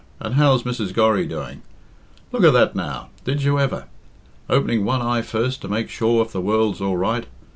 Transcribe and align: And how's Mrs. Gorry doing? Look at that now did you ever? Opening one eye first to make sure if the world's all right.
And 0.19 0.33
how's 0.33 0.63
Mrs. 0.63 0.95
Gorry 0.95 1.27
doing? 1.27 1.61
Look 2.31 2.43
at 2.43 2.53
that 2.53 2.75
now 2.75 3.09
did 3.23 3.43
you 3.43 3.59
ever? 3.59 3.85
Opening 4.49 4.83
one 4.83 4.99
eye 5.03 5.21
first 5.21 5.61
to 5.61 5.67
make 5.67 5.91
sure 5.91 6.23
if 6.25 6.31
the 6.31 6.41
world's 6.41 6.81
all 6.81 6.97
right. 6.97 7.27